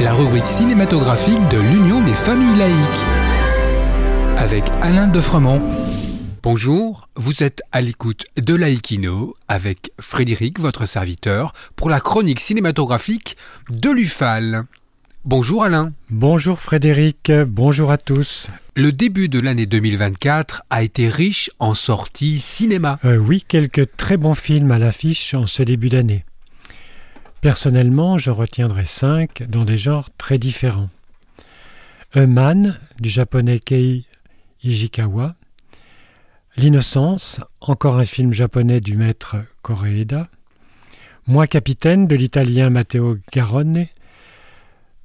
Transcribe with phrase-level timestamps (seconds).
[0.00, 3.04] La rubrique cinématographique de l'Union des familles laïques.
[4.38, 5.60] Avec Alain Defremont.
[6.42, 13.36] Bonjour, vous êtes à l'écoute de Laïkino avec Frédéric, votre serviteur, pour la chronique cinématographique
[13.68, 14.64] de l'UFAL.
[15.26, 15.92] Bonjour Alain.
[16.08, 18.48] Bonjour Frédéric, bonjour à tous.
[18.74, 22.98] Le début de l'année 2024 a été riche en sorties cinéma.
[23.04, 26.24] Euh, oui, quelques très bons films à l'affiche en ce début d'année.
[27.40, 30.90] Personnellement, je retiendrai cinq dans des genres très différents.
[32.14, 34.06] A Man du japonais Kei
[34.64, 35.34] Ijikawa,
[36.56, 40.28] L'innocence, encore un film japonais du maître Koreeda,
[41.26, 43.86] Moi capitaine de l'italien Matteo Garone,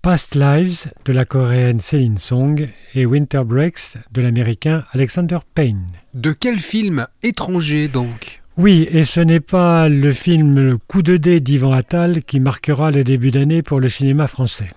[0.01, 2.67] Past Lives de la coréenne Céline Song.
[2.95, 5.85] Et Winter Breaks de l'américain Alexander Payne.
[6.15, 8.40] De quel film étranger donc?
[8.57, 13.03] Oui, et ce n'est pas le film coup de dé d'Ivan Attal qui marquera le
[13.03, 14.67] début d'année pour le cinéma français.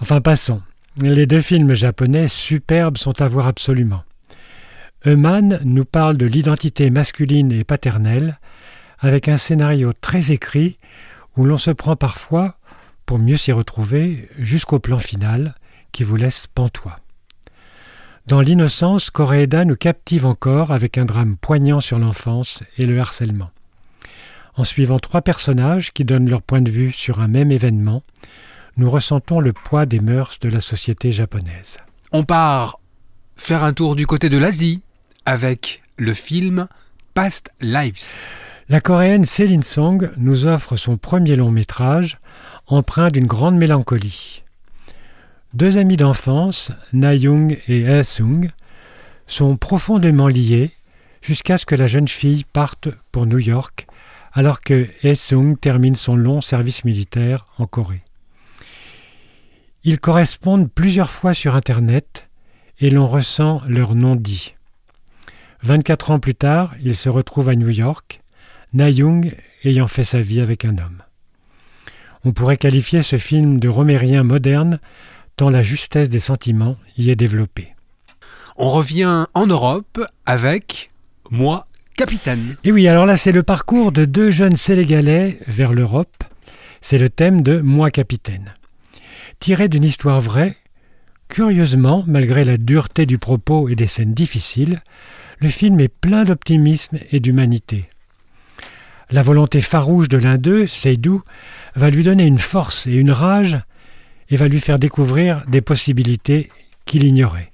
[0.00, 0.62] Enfin, passons.
[1.00, 4.02] Les deux films japonais superbes sont à voir absolument.
[5.06, 8.38] Eumann nous parle de l'identité masculine et paternelle,
[8.98, 10.78] avec un scénario très écrit
[11.36, 12.56] où l'on se prend parfois,
[13.06, 15.54] pour mieux s'y retrouver, jusqu'au plan final
[15.92, 16.98] qui vous laisse pantois.
[18.28, 23.48] Dans l'innocence, Coréeda nous captive encore avec un drame poignant sur l'enfance et le harcèlement.
[24.54, 28.02] En suivant trois personnages qui donnent leur point de vue sur un même événement,
[28.76, 31.78] nous ressentons le poids des mœurs de la société japonaise.
[32.12, 32.80] On part
[33.36, 34.82] faire un tour du côté de l'Asie
[35.24, 36.68] avec le film
[37.14, 38.12] Past Lives.
[38.68, 42.18] La coréenne Céline Song nous offre son premier long métrage,
[42.66, 44.42] empreint d'une grande mélancolie.
[45.54, 48.50] Deux amis d'enfance, Na-young et Ha-sung,
[49.26, 50.72] sont profondément liés
[51.22, 53.86] jusqu'à ce que la jeune fille parte pour New York
[54.32, 58.02] alors que Ha-sung termine son long service militaire en Corée.
[59.84, 62.28] Ils correspondent plusieurs fois sur Internet
[62.78, 64.54] et l'on ressent leur nom dit.
[65.62, 68.20] 24 ans plus tard, ils se retrouvent à New York,
[68.74, 69.34] Na-young
[69.64, 71.02] ayant fait sa vie avec un homme.
[72.24, 74.78] On pourrait qualifier ce film de romérien moderne
[75.38, 77.76] tant la justesse des sentiments y est développée.
[78.56, 80.90] On revient en Europe avec
[81.30, 82.56] Moi, capitaine.
[82.64, 86.24] Et oui, alors là, c'est le parcours de deux jeunes Sénégalais vers l'Europe.
[86.80, 88.52] C'est le thème de Moi, capitaine.
[89.38, 90.56] Tiré d'une histoire vraie,
[91.28, 94.82] curieusement, malgré la dureté du propos et des scènes difficiles,
[95.38, 97.88] le film est plein d'optimisme et d'humanité.
[99.08, 101.22] La volonté farouche de l'un d'eux, Seydou,
[101.76, 103.58] va lui donner une force et une rage
[104.30, 106.50] et va lui faire découvrir des possibilités
[106.84, 107.52] qu'il ignorait.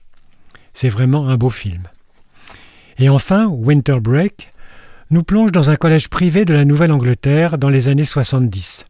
[0.73, 1.85] C'est vraiment un beau film.
[2.99, 4.53] Et enfin, Winter Break
[5.11, 8.87] nous plonge dans un collège privé de la Nouvelle-Angleterre dans les années 70.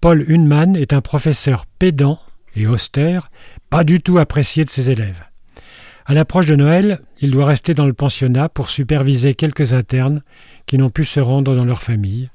[0.00, 2.18] Paul Hunman est un professeur pédant
[2.56, 3.30] et austère,
[3.68, 5.22] pas du tout apprécié de ses élèves.
[6.06, 10.22] À l'approche de Noël, il doit rester dans le pensionnat pour superviser quelques internes
[10.66, 12.30] qui n'ont pu se rendre dans leur famille,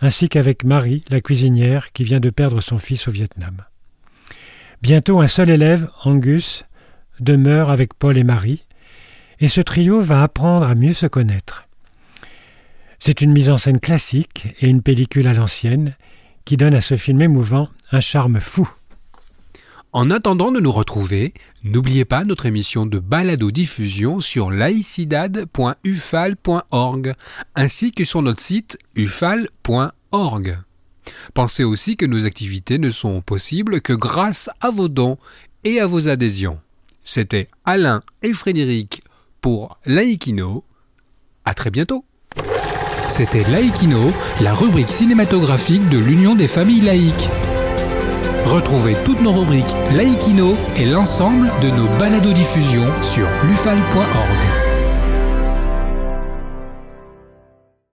[0.00, 3.62] ainsi qu'avec Marie, la cuisinière, qui vient de perdre son fils au Vietnam.
[4.82, 6.64] Bientôt un seul élève, Angus,
[7.20, 8.64] demeure avec Paul et Marie,
[9.40, 11.64] et ce trio va apprendre à mieux se connaître.
[12.98, 15.94] C'est une mise en scène classique et une pellicule à l'ancienne
[16.44, 18.68] qui donne à ce film émouvant un charme fou.
[19.92, 21.32] En attendant de nous retrouver,
[21.64, 27.14] n'oubliez pas notre émission de balado-diffusion sur laicidad.ufal.org
[27.54, 30.58] ainsi que sur notre site ufal.org.
[31.34, 35.18] Pensez aussi que nos activités ne sont possibles que grâce à vos dons
[35.64, 36.58] et à vos adhésions.
[37.04, 39.02] C'était Alain et Frédéric
[39.40, 40.64] pour Laïkino.
[41.44, 42.04] À très bientôt.
[43.08, 47.30] C'était Laïkino, la rubrique cinématographique de l'Union des familles laïques.
[48.44, 54.65] Retrouvez toutes nos rubriques Laïkino et l'ensemble de nos balados diffusions sur lufal.org.